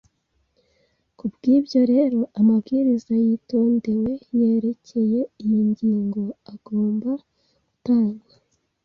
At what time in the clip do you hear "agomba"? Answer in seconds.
6.53-7.09